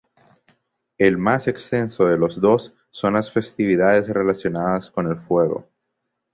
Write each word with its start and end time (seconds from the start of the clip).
El 0.97 1.19
más 1.19 1.47
extenso 1.47 2.05
de 2.05 2.17
los 2.17 2.41
dos 2.41 2.73
son 2.89 3.13
las 3.13 3.29
festividades 3.29 4.07
relacionadas 4.07 4.89
con 4.89 5.05
el 5.05 5.15
fuego. 5.15 5.69